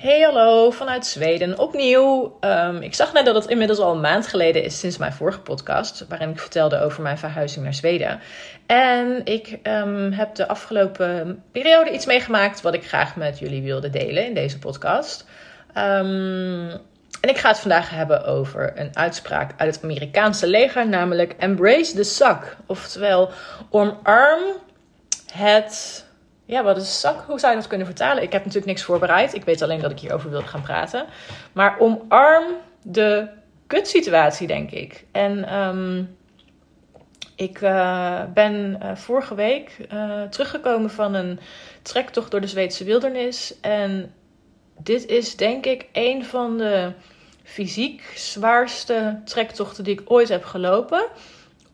[0.00, 2.36] Hey hallo, vanuit Zweden opnieuw.
[2.40, 5.40] Ehm, ik zag net dat het inmiddels al een maand geleden is sinds mijn vorige
[5.40, 8.20] podcast, waarin ik vertelde over mijn verhuizing naar Zweden.
[8.66, 13.90] En ik ehm, heb de afgelopen periode iets meegemaakt wat ik graag met jullie wilde
[13.90, 15.26] delen in deze podcast.
[15.74, 16.70] Ehm,
[17.20, 21.94] en ik ga het vandaag hebben over een uitspraak uit het Amerikaanse leger, namelijk embrace
[21.94, 22.56] the suck.
[22.66, 23.30] Oftewel,
[23.70, 24.40] omarm
[25.32, 26.04] het
[26.50, 27.24] ja, wat is zak?
[27.26, 28.22] Hoe zou je dat kunnen vertalen?
[28.22, 29.34] Ik heb natuurlijk niks voorbereid.
[29.34, 31.06] Ik weet alleen dat ik hierover wilde gaan praten.
[31.52, 32.44] Maar omarm
[32.82, 33.28] de
[33.66, 35.04] kutsituatie, denk ik.
[35.12, 36.04] En ehm,
[37.36, 41.40] ik uh, ben uh, vorige week uh, teruggekomen van een
[41.82, 43.60] trektocht door de Zweedse wildernis.
[43.60, 44.14] En
[44.78, 46.92] dit is denk ik een van de
[47.42, 51.06] fysiek zwaarste trektochten die ik ooit heb gelopen.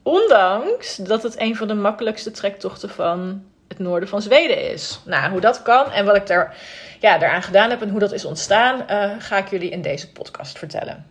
[0.02, 3.44] Ondanks dat het een van de makkelijkste trektochten van
[3.78, 5.00] noorden van Zweden is.
[5.04, 6.56] Nou, hoe dat kan en wat ik daar,
[7.00, 10.12] ja, daaraan gedaan heb en hoe dat is ontstaan, uh, ga ik jullie in deze
[10.12, 11.06] podcast vertellen.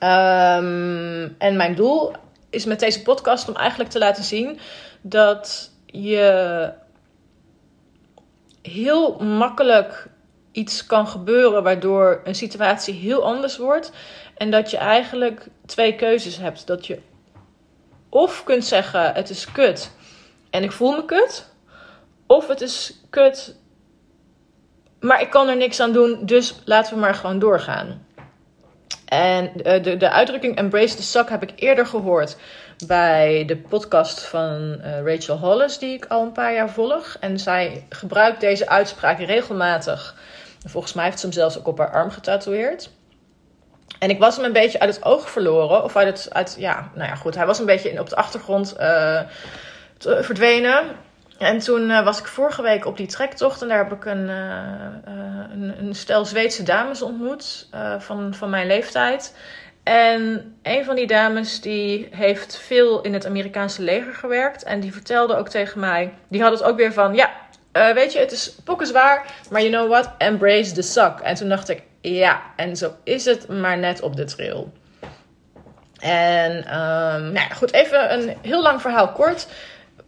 [0.00, 2.12] Um, en mijn doel
[2.50, 4.58] is met deze podcast om eigenlijk te laten zien
[5.00, 6.72] dat je
[8.62, 10.08] heel makkelijk
[10.52, 13.92] iets kan gebeuren waardoor een situatie heel anders wordt.
[14.36, 16.66] En dat je eigenlijk twee keuzes hebt.
[16.66, 16.98] Dat je
[18.08, 19.90] of kunt zeggen: het is kut
[20.56, 21.46] en ik voel me kut.
[22.26, 23.56] Of het is kut,
[25.00, 28.06] maar ik kan er niks aan doen, dus laten we maar gewoon doorgaan.
[29.04, 32.36] En de, de, de uitdrukking embrace the suck heb ik eerder gehoord
[32.86, 37.16] bij de podcast van uh, Rachel Hollis, die ik al een paar jaar volg.
[37.20, 40.14] En zij gebruikt deze uitspraak regelmatig.
[40.66, 42.90] Volgens mij heeft ze hem zelfs ook op haar arm getatoeëerd.
[43.98, 45.84] En ik was hem een beetje uit het oog verloren.
[45.84, 46.34] Of uit het.
[46.34, 47.34] Uit, ja, nou ja, goed.
[47.34, 48.76] Hij was een beetje op de achtergrond.
[48.80, 49.20] Uh,
[49.98, 50.84] verdwenen.
[51.38, 54.28] En toen uh, was ik vorige week op die trektocht en daar heb ik een,
[54.28, 59.34] uh, een, een, stel Zweedse dames ontmoet van, van mijn leeftijd.
[59.82, 64.62] En een van die dames die heeft veel in het Amerikaanse leger gewerkt.
[64.62, 67.30] En die vertelde ook tegen mij, die had het ook weer van, ja,
[67.72, 71.20] weet je, het is pokken zwaar, maar you know what, embrace the suck.
[71.20, 74.72] En toen dacht ik, ja, en zo is het maar net op de trail.
[75.98, 79.46] En um, nou goed, even een heel lang verhaal kort.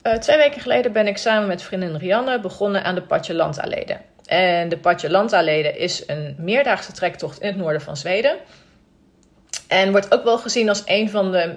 [0.02, 4.00] Uh, twee weken geleden ben ik samen met vriendin Rianne begonnen aan de Patje Landaleden.
[4.26, 8.36] En de Patje Landaleden is een meerdaagse trektocht in het noorden van Zweden.
[9.68, 11.54] En wordt ook wel gezien als een van de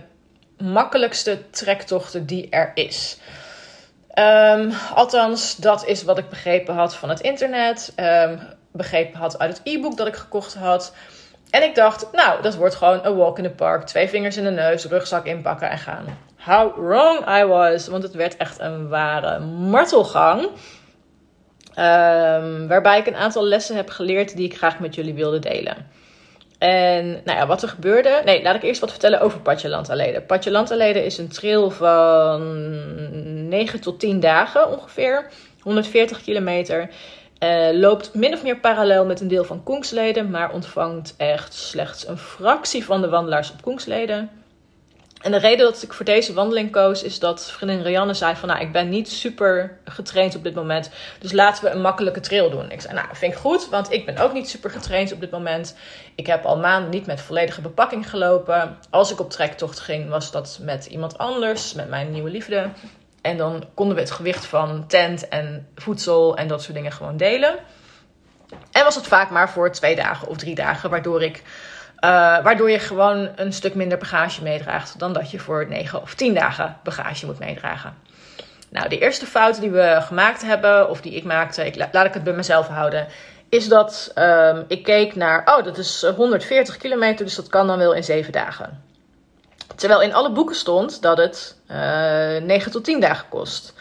[0.58, 3.18] makkelijkste trektochten die er is.
[4.16, 7.94] Um, althans, dat is wat ik begrepen had van het internet.
[7.96, 8.40] Um,
[8.72, 10.94] begrepen had uit het e-book dat ik gekocht had.
[11.50, 13.86] En ik dacht, nou, dat wordt gewoon een walk in the park.
[13.86, 16.06] Twee vingers in de neus, rugzak inpakken en gaan
[16.44, 17.88] how wrong I was.
[17.88, 20.42] Want het werd echt een ware martelgang.
[20.42, 25.76] Um, waarbij ik een aantal lessen heb geleerd die ik graag met jullie wilde delen.
[26.58, 28.22] En nou ja, wat er gebeurde.
[28.26, 30.22] Nee, laat ik eerst wat vertellen over Patje Alede.
[30.22, 35.30] Patje Alede is een trail van 9 tot 10 dagen ongeveer.
[35.62, 36.90] 140 kilometer.
[37.44, 42.08] Uh, loopt min of meer parallel met een deel van Koengsleden, maar ontvangt echt slechts
[42.08, 44.41] een fractie van de wandelaars op Koengsleden.
[45.22, 48.48] En de reden dat ik voor deze wandeling koos is dat vriendin Rianne zei van
[48.48, 50.90] nou ik ben niet super getraind op dit moment.
[51.20, 52.72] Dus laten we een makkelijke trail doen.
[52.72, 55.32] Ik zei nou vind ik goed want ik ben ook niet super getraind op dit
[55.32, 55.76] moment.
[56.16, 58.78] Ik heb al maanden niet met volledige bepakking gelopen.
[58.90, 62.70] Als ik op trektocht ging was dat met iemand anders, met mijn nieuwe liefde.
[63.22, 67.18] En dan konden we het gewicht van tent en voedsel en dat soort dingen gewoon
[67.18, 67.56] delen.
[68.72, 71.44] En was het vaak maar voor twee dagen of drie dagen waardoor ik
[72.44, 76.34] waardoor je gewoon een stuk minder bagage meedraagt dan dat je voor 9 of 10
[76.34, 77.94] dagen bagage moet meedragen.
[78.70, 82.14] Nou, de eerste fout die we gemaakt hebben, of die ik maakte, ik, laat ik
[82.14, 83.08] het bij mezelf houden,
[83.50, 87.78] is dat um, ik keek naar, oh, dat is 140 kilometer, dus dat kan dan
[87.78, 88.84] wel in 7 dagen.
[89.76, 91.78] Terwijl in alle boeken stond dat het uh,
[92.42, 93.74] 9 tot 10 dagen kost.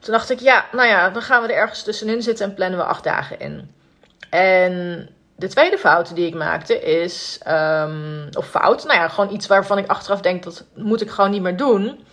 [0.00, 2.78] Toen dacht ik, ja, nou ja, dan gaan we er ergens tussenin zitten en plannen
[2.78, 3.74] we 8 dagen in.
[4.30, 9.46] En de tweede fout die ik maakte is, um, of fout, nou ja, gewoon iets
[9.46, 12.04] waarvan ik achteraf denk dat moet ik gewoon niet meer doen,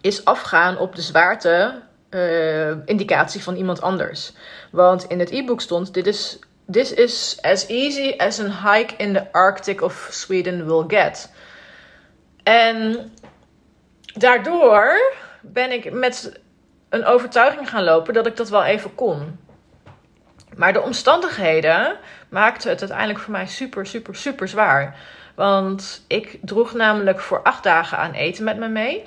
[0.00, 4.32] is afgaan op de zwaarte uh, indicatie van iemand anders.
[4.70, 6.38] Want in het e-book stond: dit is
[6.70, 11.32] This is as easy as a hike in the Arctic of Sweden will get.
[12.42, 13.12] En
[14.14, 15.00] daardoor
[15.40, 16.40] ben ik met
[16.88, 19.38] een overtuiging gaan lopen dat ik dat wel even kon.
[20.56, 21.96] Maar de omstandigheden
[22.28, 24.96] maakten het uiteindelijk voor mij super, super, super zwaar.
[25.34, 29.02] Want ik droeg namelijk voor acht dagen aan eten met me mee.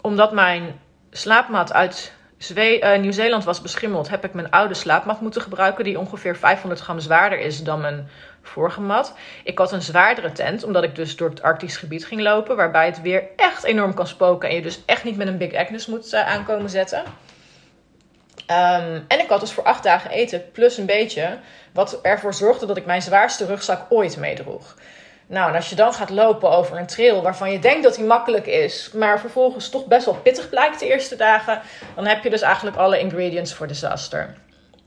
[0.00, 0.80] Omdat mijn
[1.10, 2.12] slaapmat uit
[2.56, 7.00] uh, Nieuw-Zeeland was beschimmeld, heb ik mijn oude slaapmat moeten gebruiken, die ongeveer 500 gram
[7.00, 8.08] zwaarder is dan mijn
[8.42, 9.14] vorige mat.
[9.44, 12.86] Ik had een zwaardere tent, omdat ik dus door het Arctisch gebied ging lopen, waarbij
[12.86, 15.86] het weer echt enorm kan spoken en je dus echt niet met een Big Agnes
[15.86, 17.02] moet uh, aankomen zetten.
[18.46, 21.38] Ehm, en ik had dus voor acht dagen eten, plus een beetje,
[21.72, 24.76] wat ervoor zorgde dat ik mijn zwaarste rugzak ooit meedroeg.
[25.26, 28.06] Nou, en als je dan gaat lopen over een trail waarvan je denkt dat hij
[28.06, 31.60] makkelijk is, maar vervolgens toch best wel pittig blijkt de eerste dagen,
[31.94, 34.34] dan heb je dus eigenlijk alle ingredients voor disaster.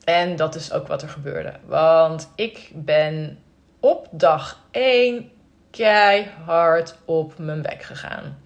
[0.04, 1.54] En dat is ook wat er gebeurde.
[1.66, 3.40] Want ik ben
[3.80, 5.32] op dag 1
[5.72, 8.38] keihard op mijn bek gegaan.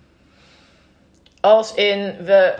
[1.39, 2.55] Als in, we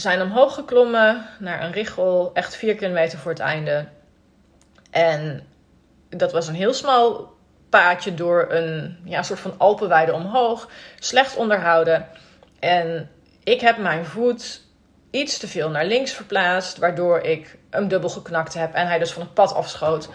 [0.00, 3.86] zijn omhoog geklommen naar een richel, echt 4 kilometer voor het einde.
[4.90, 5.46] En
[6.08, 7.36] dat was een heel smal
[7.68, 10.68] paadje door een ja, soort van Alpenweide omhoog.
[10.98, 12.06] Slecht onderhouden.
[12.58, 13.10] En
[13.44, 14.62] ik heb mijn voet
[15.10, 19.12] iets te veel naar links verplaatst, waardoor ik hem dubbel geknakt heb en hij dus
[19.12, 20.08] van het pad afschoot.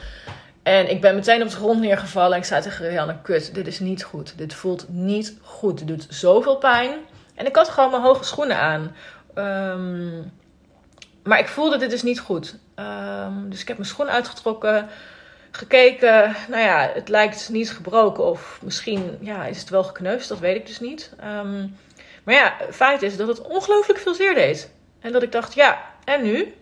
[0.63, 3.67] En ik ben meteen op de grond neergevallen en ik zei tegen Rianne, kut, dit
[3.67, 4.37] is niet goed.
[4.37, 5.77] Dit voelt niet goed.
[5.77, 6.91] Dit doet zoveel pijn.
[7.35, 8.95] En ik had gewoon mijn hoge schoenen aan.
[9.33, 10.21] Ehm,
[11.23, 12.57] maar ik voelde dit is niet goed.
[12.75, 14.89] Um, dus ik heb mijn schoen uitgetrokken
[15.51, 16.35] gekeken.
[16.47, 18.25] Nou ja, het lijkt niet gebroken.
[18.25, 20.29] Of misschien ja, is het wel gekneusd.
[20.29, 21.13] Dat weet ik dus niet.
[21.19, 21.67] Ehm,
[22.23, 24.71] maar ja, feit is dat het ongelooflijk veel zeer deed.
[24.99, 26.53] En dat ik dacht, ja, en nu?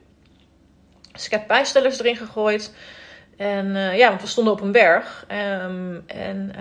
[1.12, 2.73] Dus ik heb pijnstellers erin gegooid.
[3.38, 5.25] En uh, ja, want we stonden op een berg.
[5.63, 6.51] Um, en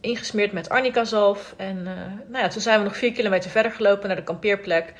[0.00, 1.54] ingesmeerd met arnica zalf.
[1.56, 4.92] En uh, nou ja, toen zijn we nog vier kilometer verder gelopen naar de kampeerplek.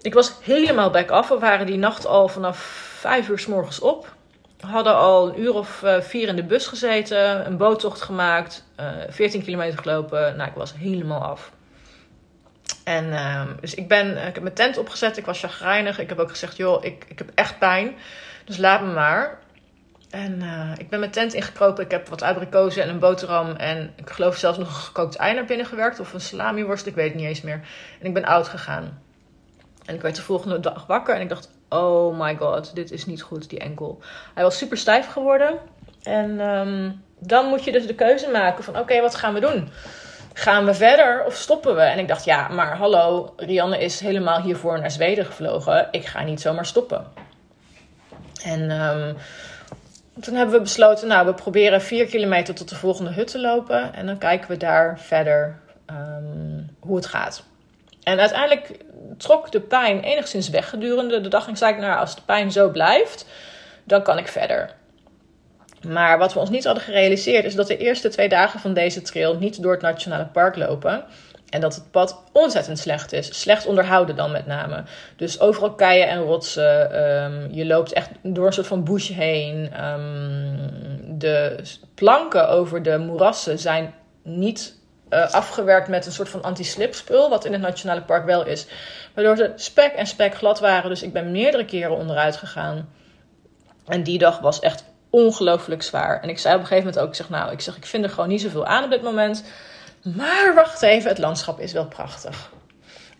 [0.00, 1.28] Ik was helemaal back af.
[1.28, 2.58] We waren die nacht al vanaf
[2.98, 4.18] vijf uur s morgens op
[4.60, 9.02] hadden al een uur of uh, vier in de bus gezeten, een boottocht gemaakt, uh,
[9.02, 10.36] eh, 14 kilometer gelopen.
[10.36, 11.52] Nou, ik was helemaal af.
[12.84, 15.98] En uh, dus ik, ben, ik heb mijn tent opgezet, ik was chagrijnig.
[15.98, 17.94] Ik heb ook gezegd, joh, ik, ik heb echt pijn,
[18.44, 19.38] dus laat me maar.
[20.10, 21.84] En uh, ik ben mijn tent ingekropen.
[21.84, 23.50] Ik heb wat abrikozen en een boterham.
[23.50, 26.00] En ik geloof zelfs nog een gekookt ei naar binnen gewerkt.
[26.00, 27.60] Of een salamiworst, ik weet het niet eens meer.
[28.00, 29.02] En ik ben oud gegaan.
[29.90, 33.06] En ik werd de volgende dag wakker en ik dacht, oh my god, dit is
[33.06, 33.98] niet goed, die enkel.
[34.34, 35.58] Hij was super stijf geworden.
[36.02, 39.68] En um, dan moet je dus de keuze maken van, oké, wat gaan we doen?
[40.32, 41.80] Gaan we verder of stoppen we?
[41.80, 45.88] En ik dacht, ja, maar hallo, Rianne is helemaal hiervoor naar Zweden gevlogen.
[45.90, 47.06] Ik ga niet zomaar stoppen.
[48.44, 49.16] En um,
[50.20, 53.94] toen hebben we besloten, nou, we proberen vier kilometer tot de volgende hut te lopen.
[53.94, 55.58] En dan kijken we daar verder
[55.90, 57.48] um, hoe het gaat.
[58.02, 58.78] En uiteindelijk
[59.16, 61.48] trok de pijn enigszins weg gedurende de dag.
[61.48, 63.26] En zei ik, nou, als de pijn zo blijft,
[63.84, 64.70] dan kan ik verder.
[65.88, 69.02] Maar wat we ons niet hadden gerealiseerd is dat de eerste twee dagen van deze
[69.02, 71.04] trail niet door het nationale park lopen.
[71.48, 73.40] En dat het pad ontzettend slecht is.
[73.40, 74.82] Slecht onderhouden dan met name.
[75.16, 77.04] Dus overal keien en rotsen.
[77.04, 79.84] Um, je loopt echt door een soort van bush heen.
[79.84, 81.62] Um, de
[81.94, 84.79] planken over de moerassen zijn niet
[85.10, 87.28] uh, afgewerkt met een soort van anti-slip spul.
[87.28, 88.66] Wat in het Nationale Park wel is.
[89.14, 90.90] Waardoor ze spek en spek glad waren.
[90.90, 92.88] Dus ik ben meerdere keren onderuit gegaan.
[93.86, 96.22] En die dag was echt ongelooflijk zwaar.
[96.22, 98.04] En ik zei op een gegeven moment ook, ik zeg nou, ik zeg ik vind
[98.04, 99.44] er gewoon niet zoveel aan op dit moment.
[100.16, 102.50] Maar wacht even, het landschap is wel prachtig.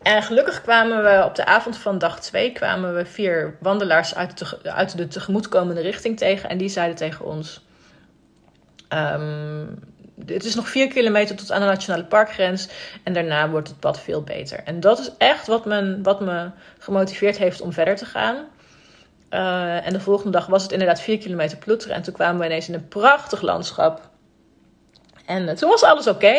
[0.03, 4.39] En gelukkig kwamen we op de avond van dag 2 kwamen we vier wandelaars uit
[4.39, 6.49] de, uit de tegemoetkomende richting tegen.
[6.49, 7.65] En die zeiden tegen ons:
[8.88, 9.79] um,
[10.27, 12.69] het is nog vier kilometer tot aan de nationale parkgrens.
[13.03, 14.61] En daarna wordt het pad veel beter.
[14.65, 18.37] En dat is echt wat, men, wat me gemotiveerd heeft om verder te gaan.
[19.31, 21.97] Uh, en de volgende dag was het inderdaad vier kilometer ploeteren.
[21.97, 24.09] En toen kwamen we ineens in een prachtig landschap.
[25.27, 26.37] En uh, toen was alles oké.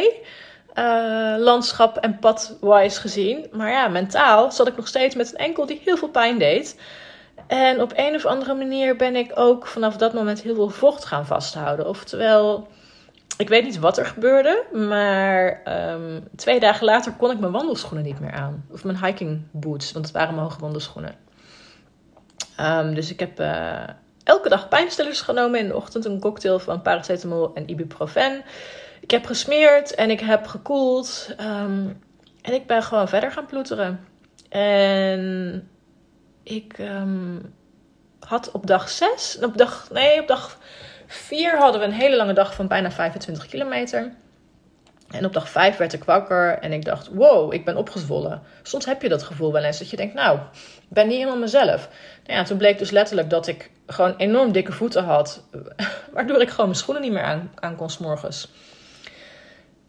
[0.75, 3.47] Uh, landschap en padwise gezien.
[3.51, 6.79] Maar ja, mentaal zat ik nog steeds met een enkel die heel veel pijn deed.
[7.47, 11.05] En op een of andere manier ben ik ook vanaf dat moment heel veel vocht
[11.05, 11.87] gaan vasthouden.
[11.87, 12.67] Oftewel,
[13.37, 15.61] ik weet niet wat er gebeurde, maar
[15.93, 18.65] um, twee dagen later kon ik mijn wandelschoenen niet meer aan.
[18.71, 21.15] Of mijn hiking boots, want het waren mijn hoge wandelschoenen.
[22.59, 23.83] Um, dus ik heb uh,
[24.23, 26.05] elke dag pijnstillers genomen in de ochtend.
[26.05, 28.43] Een cocktail van paracetamol en ibuprofen.
[28.99, 31.35] Ik heb gesmeerd en ik heb gekoeld.
[31.39, 32.01] Um,
[32.41, 34.05] en ik ben gewoon verder gaan ploeteren.
[34.49, 35.69] En
[36.43, 36.75] ik
[38.19, 40.57] had op dag 6, op dag, nee, op dag
[41.11, 44.11] Vier hadden we een hele lange dag van bijna 25 kilometer.
[45.09, 48.41] En op dag 5 werd ik wakker en ik dacht: wow, ik ben opgezwollen.
[48.63, 51.39] Soms heb je dat gevoel wel eens dat je denkt: nou, ik ben niet helemaal
[51.39, 51.89] mezelf.
[52.25, 55.43] Nou ja, toen bleek dus letterlijk dat ik gewoon enorm dikke voeten had,
[56.13, 58.51] waardoor ik gewoon mijn schoenen niet meer aan, aan kon s'morgens.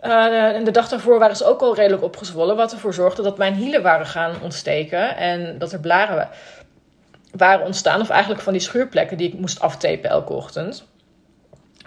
[0.00, 2.56] Uh, en de dag daarvoor waren ze ook al redelijk opgezwollen.
[2.56, 5.16] Wat ervoor zorgde dat mijn hielen waren gaan ontsteken.
[5.16, 6.28] En dat er blaren
[7.30, 8.00] waren ontstaan.
[8.00, 10.90] Of eigenlijk van die schuurplekken die ik moest aftapen elke ochtend.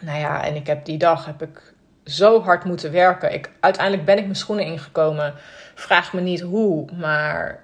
[0.02, 1.74] Nou ja, en ik heb die dag heb ik
[2.06, 3.34] zo hard moeten werken.
[3.34, 5.34] Ik, uiteindelijk ben ik mijn schoenen ingekomen.
[5.75, 7.64] Vraag me niet hoe, maar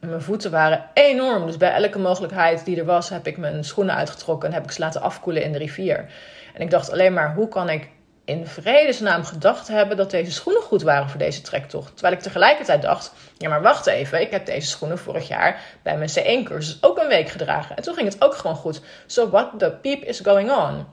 [0.00, 1.46] mijn voeten waren enorm.
[1.46, 4.70] Dus bij elke mogelijkheid die er was, heb ik mijn schoenen uitgetrokken en heb ik
[4.70, 6.06] ze laten afkoelen in de rivier.
[6.54, 7.88] En ik dacht alleen maar, hoe kan ik
[8.24, 11.92] in vredesnaam gedacht hebben dat deze schoenen goed waren voor deze trektocht?
[11.92, 15.96] Terwijl ik tegelijkertijd dacht, ja maar wacht even, ik heb deze schoenen vorig jaar bij
[15.96, 17.76] mijn C1-cursus ook een week gedragen.
[17.76, 18.80] En toen ging het ook gewoon goed.
[19.06, 20.86] So what the peep is going on?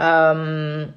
[0.00, 0.94] Um,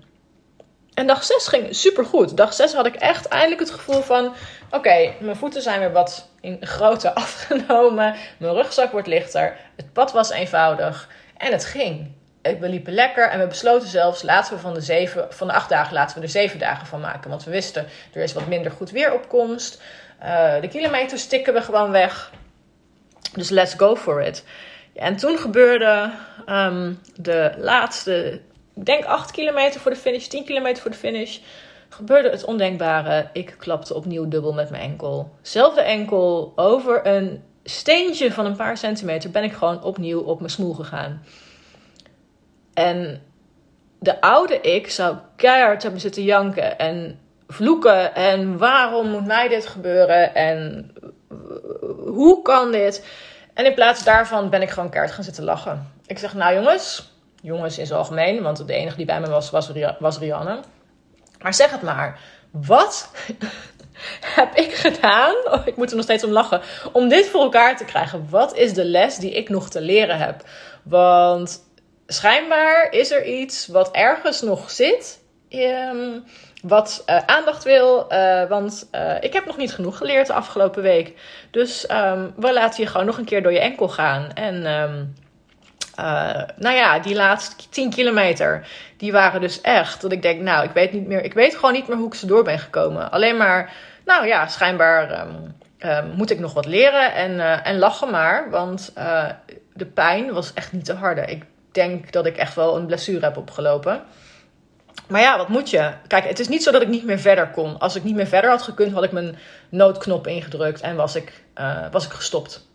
[0.99, 2.37] en dag 6 ging super goed.
[2.37, 4.33] Dag 6 had ik echt eindelijk het gevoel van:
[4.71, 8.15] oké, mijn voeten zijn weer wat in grootte afgenomen.
[8.37, 9.55] Mijn rugzak wordt lichter.
[9.75, 11.09] Het pad was eenvoudig.
[11.37, 12.11] En het ging.
[12.41, 15.69] We liepen lekker en we besloten zelfs: laten we van de, zeven, van de acht
[15.69, 17.29] dagen laten we er zeven dagen van maken.
[17.29, 19.81] Want we wisten er is wat minder goed weeropkomst.
[20.23, 22.31] Uh, de kilometers tikken we gewoon weg.
[23.33, 24.43] Dus let's go for it.
[24.95, 26.11] en toen gebeurde
[26.47, 28.41] um, de laatste
[28.83, 31.39] denk 8 kilometer voor de finish, 10 kilometer voor de finish,
[31.89, 33.29] gebeurde het ondenkbare.
[33.33, 35.31] Ik klapte opnieuw dubbel met mijn enkel.
[35.41, 40.51] Zelfde enkel, over een steentje van een paar centimeter ben ik gewoon opnieuw op mijn
[40.51, 41.23] smoel gegaan.
[42.73, 43.21] En
[43.99, 48.15] de oude ik zou keihard hebben zitten janken en vloeken.
[48.15, 50.35] En waarom moet mij dit gebeuren?
[50.35, 50.91] En
[52.05, 53.07] hoe kan dit?
[53.53, 55.91] En in plaats daarvan ben ik gewoon keihard gaan zitten lachen.
[56.05, 59.49] Ik zeg, nou jongens, jongens in zijn algemeen, want de enige die bij me was,
[59.49, 60.59] was, was Rianne.
[61.41, 62.19] Maar zeg het maar,
[62.51, 63.11] wat
[64.35, 65.35] heb ik gedaan?
[65.45, 66.61] Oh, ik moet er nog steeds om lachen.
[66.91, 68.27] Om dit voor elkaar te krijgen.
[68.29, 70.43] Wat is de les die ik nog te leren heb?
[70.83, 71.63] Want
[72.07, 75.19] schijnbaar is er iets wat ergens nog zit.
[75.49, 76.23] Um,
[76.61, 78.13] wat uh, aandacht wil.
[78.13, 81.13] Uh, want uh, ik heb nog niet genoeg geleerd de afgelopen week.
[81.51, 84.33] Dus um, we laten je gewoon nog een keer door je enkel gaan.
[84.33, 85.13] En um,
[85.99, 90.01] uh, nou ja, die laatste 10 kilometer, die waren dus echt.
[90.01, 91.23] Dat ik denk, nou, ik weet niet meer.
[91.23, 93.11] Ik weet gewoon niet meer hoe ik ze door ben gekomen.
[93.11, 93.73] Alleen maar,
[94.05, 97.13] nou ja, schijnbaar um, um, moet ik nog wat leren.
[97.13, 98.49] En, uh, en lachen maar.
[98.49, 99.25] Want uh,
[99.73, 101.21] de pijn was echt niet te harde.
[101.21, 104.01] Ik denk dat ik echt wel een blessure heb opgelopen.
[105.07, 105.91] Maar ja, wat moet je?
[106.07, 107.79] Kijk, het is niet zo dat ik niet meer verder kon.
[107.79, 109.37] Als ik niet meer verder had gekund, had ik mijn
[109.69, 111.33] noodknop ingedrukt en was ik,
[111.91, 112.67] was ik gestopt.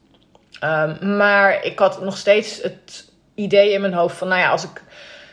[0.65, 4.65] Um, maar ik had nog steeds het idee in mijn hoofd van, nou ja, als
[4.65, 4.83] ik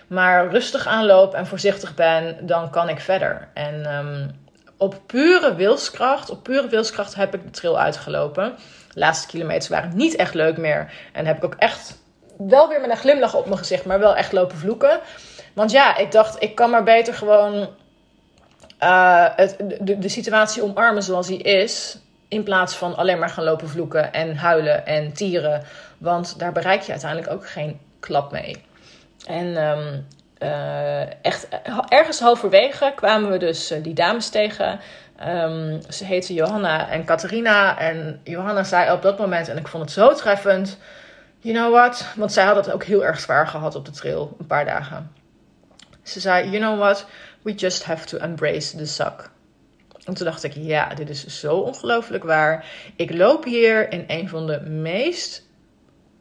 [0.08, 3.48] maar rustig aanloop en voorzichtig ben, dan kan ik verder.
[3.54, 4.40] En um,
[4.78, 8.56] op pure wilskracht, op pure wilskracht heb ik de trail uitgelopen.
[8.94, 10.94] De laatste kilometers waren niet echt leuk meer.
[11.14, 12.00] En heb ik ook echt
[12.38, 15.00] wel weer met een glimlach op mijn gezicht, maar wel echt lopen vloeken.
[15.54, 17.70] Want ja, ik dacht, ik kan maar beter gewoon
[19.36, 21.98] het, de, de situatie omarmen zoals die is.
[22.28, 25.64] In plaats van alleen maar gaan lopen vloeken en huilen en tieren.
[25.98, 28.64] Want daar bereik je uiteindelijk ook geen klap mee.
[29.26, 30.06] En um,
[30.40, 31.48] uh, echt
[31.88, 34.80] ergens halverwege kwamen we dus uh, die dames tegen.
[35.28, 37.78] Um, ze heten Johanna en Catharina.
[37.80, 40.78] En Johanna zei op dat moment, en ik vond het zo treffend.
[41.40, 42.06] You know what?
[42.16, 45.12] Want zij had het ook heel erg zwaar gehad op de trail, een paar dagen.
[46.04, 47.06] Ze zei, you know what?
[47.42, 49.30] We just have to embrace the suck.
[50.06, 52.66] En toen dacht ik, ja, dit is zo ongelooflijk waar.
[52.96, 55.50] Ik loop hier in een van de meest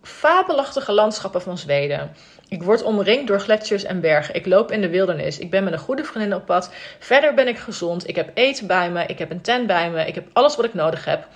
[0.02, 2.12] fabelachtige landschappen van Zweden.
[2.48, 4.34] Ik word omringd door gletsjers en bergen.
[4.34, 5.38] Ik loop in de wildernis.
[5.38, 6.70] Ik ben met een goede vriendin op pad.
[6.98, 8.08] Verder ben ik gezond.
[8.08, 9.06] Ik heb eten bij me.
[9.06, 10.06] Ik heb een tent bij me.
[10.06, 11.26] Ik heb alles wat ik nodig heb.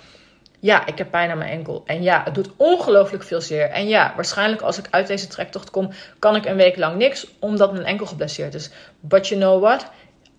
[0.59, 1.83] Ja, ik heb pijn aan mijn enkel.
[1.85, 3.69] En ja, het doet ongelooflijk veel zeer.
[3.69, 7.27] En ja, waarschijnlijk als ik uit deze trektocht kom, kan ik een week lang niks,
[7.39, 8.69] omdat mijn enkel geblesseerd is.
[8.99, 9.85] But you know what?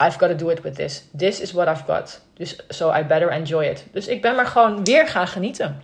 [0.02, 1.04] I've got to do it with this.
[1.16, 2.20] This is what I've got.
[2.34, 3.84] Dus so I better enjoy it.
[3.92, 5.82] Dus ik ben maar gewoon weer gaan genieten.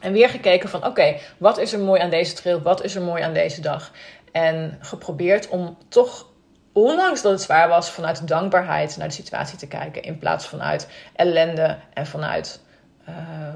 [0.00, 2.62] En weer gekeken van oké, wat is er mooi aan deze trail?
[2.62, 3.90] Wat is er mooi aan deze dag?
[4.32, 6.26] En geprobeerd om toch,
[6.72, 10.02] ondanks dat het zwaar was, vanuit dankbaarheid naar de situatie te kijken.
[10.02, 12.60] In plaats vanuit ellende en vanuit
[13.08, 13.14] uh,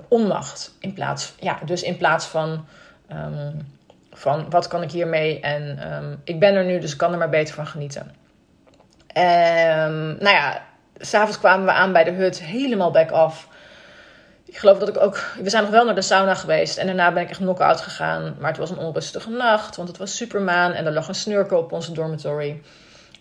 [0.09, 0.77] onmacht.
[0.81, 2.67] In plaats, ja, dus in plaats van,
[3.13, 3.77] um,
[4.13, 5.41] van wat kan ik hiermee?
[5.41, 8.15] En um, ik ben er nu, dus ik kan er maar beter van genieten.
[9.17, 10.63] Um, nou ja,
[10.99, 13.49] s'avonds kwamen we aan bij de hut, helemaal back off
[14.53, 15.19] ik geloof dat ik ook.
[15.43, 16.77] We zijn nog wel naar de sauna geweest.
[16.77, 18.37] En daarna ben ik echt knock-out gegaan.
[18.39, 19.77] Maar het was een onrustige nacht.
[19.77, 20.73] Want het was supermaan.
[20.73, 22.63] En er lag een snurker op onze dormitory.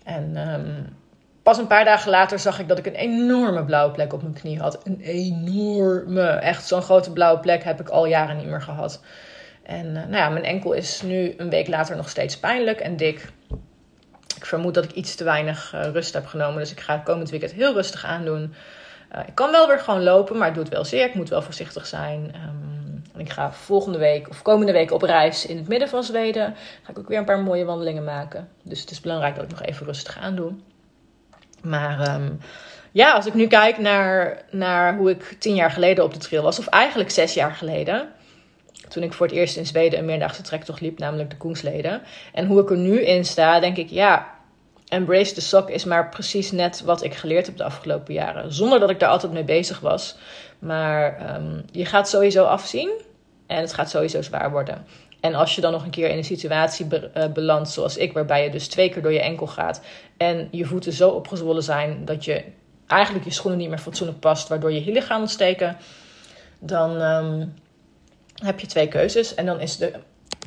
[0.04, 0.96] En um,
[1.42, 4.34] pas een paar dagen later zag ik dat ik een enorme blauwe plek op mijn
[4.34, 4.86] knie had.
[4.86, 6.26] Een enorme.
[6.26, 9.00] Echt zo'n grote blauwe plek heb ik al jaren niet meer gehad.
[9.62, 12.96] En uh, nou ja, mijn enkel is nu een week later nog steeds pijnlijk en
[12.96, 13.28] dik.
[14.36, 16.58] Ik vermoed dat ik iets te weinig uh, rust heb genomen.
[16.58, 18.54] Dus ik ga het komend weekend heel rustig aandoen.
[19.14, 21.04] Uh, ik kan wel weer gewoon lopen, maar het doet wel zeer.
[21.04, 22.34] Ik moet wel voorzichtig zijn.
[23.14, 26.54] En ik ga volgende week of komende week op reis in het midden van Zweden.
[26.82, 28.48] Ga ik ook weer een paar mooie wandelingen maken.
[28.62, 30.52] Dus het is belangrijk dat ik nog even rustig aandoe.
[31.62, 32.40] Maar um,
[32.92, 36.42] ja, als ik nu kijk naar, naar hoe ik tien jaar geleden op de trail
[36.42, 38.08] was, of eigenlijk zes jaar geleden
[38.88, 42.02] toen ik voor het eerst in Zweden een meerdaagse trektocht liep, namelijk de Koensleden.
[42.32, 44.31] En hoe ik er nu in sta, denk ik, ja,
[44.92, 48.52] Embrace the Sock is maar precies net wat ik geleerd heb de afgelopen jaren.
[48.52, 50.16] Zonder dat ik daar altijd mee bezig was.
[50.58, 52.90] Maar um, je gaat sowieso afzien
[53.46, 54.86] en het gaat sowieso zwaar worden.
[55.20, 58.12] En als je dan nog een keer in een situatie be uh, belandt zoals ik,
[58.12, 59.82] waarbij je dus twee keer door je enkel gaat
[60.16, 62.44] en je voeten zo opgezwollen zijn dat je
[62.86, 65.76] eigenlijk je schoenen niet meer fatsoenlijk past, waardoor je hielen gaan ontsteken,
[66.58, 67.54] dan, um,
[68.42, 69.34] heb je twee keuzes.
[69.34, 69.92] En dan is de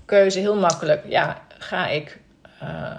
[0.06, 1.04] keuze heel makkelijk.
[1.08, 2.20] Ja, ga ik,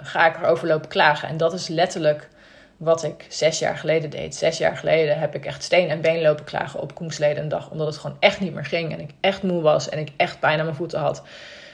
[0.03, 1.29] ga ik erover lopen klagen?
[1.29, 2.29] En dat is letterlijk
[2.77, 4.35] wat ik zes jaar geleden deed.
[4.35, 7.69] Zes jaar geleden heb ik echt steen en been lopen klagen op Koensleden een dag.
[7.69, 8.91] Omdat het gewoon echt niet meer ging.
[8.93, 11.23] En ik echt moe was en ik echt pijn aan mijn voeten had.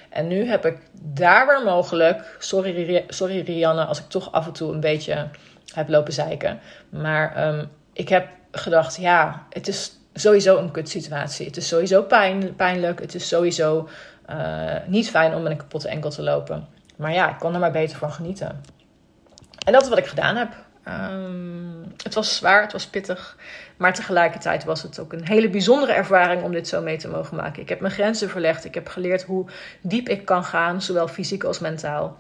[0.09, 2.35] En nu heb ik daar waar mogelijk...
[2.39, 5.27] Sorry, sorry Rianne als ik toch af en toe een beetje
[5.73, 6.59] heb lopen zeiken.
[6.89, 11.45] Maar um, ik heb gedacht, ja, het is sowieso een kutsituatie.
[11.45, 12.99] Het is sowieso pijn, pijnlijk.
[12.99, 13.89] Het is sowieso
[14.29, 16.67] uh, niet fijn om met een kapotte enkel te lopen.
[16.95, 18.61] Maar ja, ik kon er maar beter van genieten.
[19.65, 20.55] En dat is wat ik gedaan heb.
[20.87, 23.37] Um, het was zwaar, het was pittig.
[23.77, 27.37] Maar tegelijkertijd was het ook een hele bijzondere ervaring om dit zo mee te mogen
[27.37, 27.61] maken.
[27.61, 28.65] Ik heb mijn grenzen verlegd.
[28.65, 29.45] Ik heb geleerd hoe
[29.81, 32.17] diep ik kan gaan, zowel fysiek als mentaal.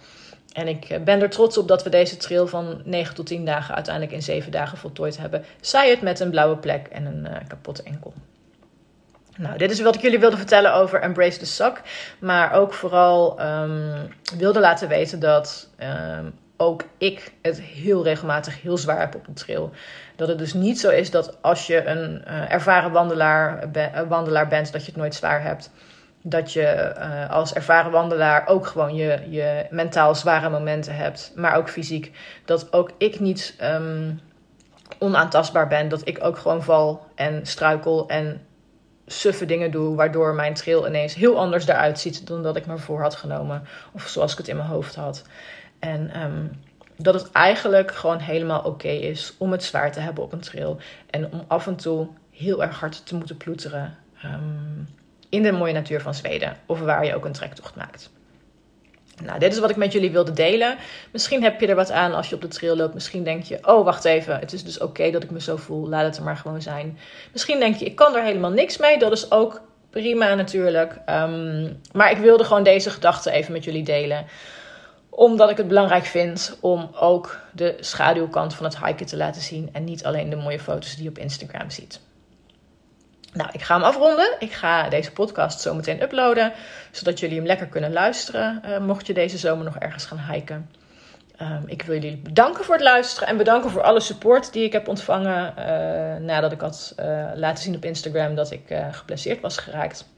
[0.53, 3.45] En ik eh, ben er trots op dat we deze trail van 9 tot 10
[3.45, 5.43] dagen uiteindelijk in 7 dagen voltooid hebben.
[5.61, 8.13] Zij het met een blauwe plek en een uh, kapotte enkel.
[9.37, 11.81] Nou, dit is wat ik jullie wilde vertellen over Embrace the Suck.
[12.19, 15.69] Maar ook vooral um, wilde laten weten dat
[16.17, 19.71] um, ook ik het heel regelmatig heel zwaar heb op een trail.
[20.15, 24.47] Dat het dus niet zo is dat als je een uh, ervaren wandelaar, be wandelaar
[24.47, 25.71] bent, dat je het nooit zwaar hebt
[26.23, 31.55] dat je uh, als ervaren wandelaar ook gewoon je, je mentaal zware momenten hebt, maar
[31.55, 32.11] ook fysiek.
[32.45, 34.19] Dat ook ik niet um,
[34.99, 38.41] onaantastbaar ben, dat ik ook gewoon val en struikel en
[39.05, 42.77] suffe dingen doe, waardoor mijn trail ineens heel anders eruit ziet dan dat ik me
[42.77, 45.23] voor had genomen, of zoals ik het in mijn hoofd had.
[45.79, 46.51] En um,
[46.97, 50.77] dat het eigenlijk gewoon helemaal oké is om het zwaar te hebben op een trail
[51.09, 53.97] en om af en toe heel erg hard te moeten ploeteren.
[54.25, 54.87] Um,
[55.29, 58.11] in de mooie natuur van Zweden of waar je ook een trektocht maakt.
[59.21, 60.77] Nou, dit is wat ik met jullie wilde delen.
[61.11, 62.93] Misschien heb je er wat aan als je op de trail loopt.
[62.93, 65.87] Misschien denk je, oh wacht even, het is dus oké dat ik me zo voel.
[65.87, 66.97] Laat het er maar gewoon zijn.
[67.31, 68.97] Misschien denk je, ik kan er helemaal niks mee.
[68.99, 70.91] Dat is ook prima natuurlijk.
[71.09, 74.25] Um, maar ik wilde gewoon deze gedachten even met jullie delen.
[75.09, 79.69] Omdat ik het belangrijk vind om ook de schaduwkant van het hiken te laten zien.
[79.71, 81.99] En niet alleen de mooie foto's die je op Instagram ziet.
[83.33, 84.35] Nou, ik ga hem afronden.
[84.39, 86.53] Ik ga deze podcast zo meteen uploaden,
[86.91, 90.69] zodat jullie hem lekker kunnen luisteren, uh, mocht je deze zomer nog ergens gaan hiken.
[91.41, 94.71] Um, ik wil jullie bedanken voor het luisteren en bedanken voor alle support die ik
[94.71, 99.57] heb ontvangen uh, nadat ik had uh, laten zien op Instagram dat ik geblesseerd was
[99.57, 100.09] geraakt.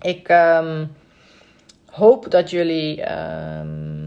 [0.00, 0.96] Ik um,
[1.90, 4.01] hoop dat jullie um,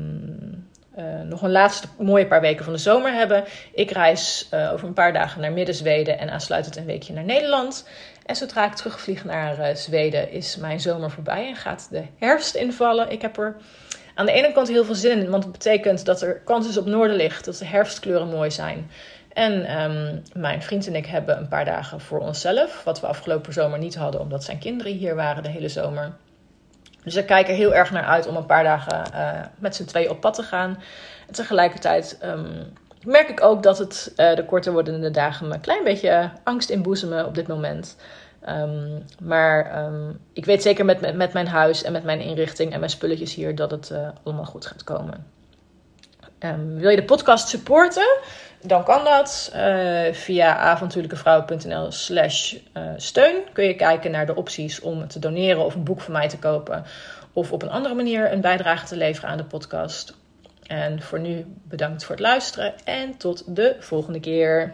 [1.24, 3.44] nog een laatste mooie paar weken van de zomer hebben.
[3.74, 7.86] Ik reis over een paar dagen naar Midden-Zweden en aansluitend een weekje naar Nederland.
[8.26, 12.56] En zodra ik terugvlieg naar uh, Zweden, is mijn zomer voorbij en gaat de herfst
[12.56, 13.12] invallen.
[13.12, 13.56] Ik heb er
[14.16, 16.78] aan de ene kant heel veel zin in, want het betekent dat er kans is
[16.78, 18.90] op noorderlicht, dat de herfstkleuren mooi zijn.
[19.34, 23.54] En um, mijn vriend en ik hebben een paar dagen voor onszelf, wat we afgelopen
[23.54, 26.14] zomer niet hadden, omdat zijn kinderen hier waren de hele zomer.
[27.06, 29.86] Dus ik kijk er heel erg naar uit om een paar dagen uh, met z'n
[29.86, 30.80] twee op pad te gaan.
[31.28, 35.62] En tegelijkertijd um, merk ik ook dat het uh, de korter wordende dagen me een
[35.62, 37.96] klein beetje angst inboezemen op dit moment.
[38.50, 42.80] Um, maar um, ik weet zeker met, met, mijn huis en met mijn inrichting en
[42.80, 45.34] mijn spulletjes hier dat het uh, allemaal goed gaat komen.
[46.76, 48.18] Wil je de podcast supporten?
[48.68, 52.56] Dan kan dat uh, via avontuurlijkevrouwen.nl slash
[52.98, 53.36] steun.
[53.54, 56.40] Kun je kijken naar de opties om te doneren of een boek van mij te
[56.40, 56.86] kopen.
[57.34, 60.16] Of op een andere manier een bijdrage te leveren aan de podcast.
[60.68, 64.74] En voor nu bedankt voor het luisteren en tot de volgende keer.